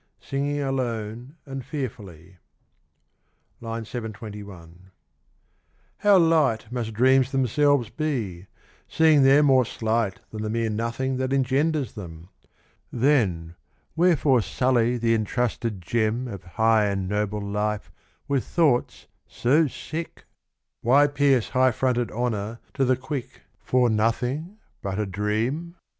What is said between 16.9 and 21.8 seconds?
noble life with thoughts so sick? Why pierce high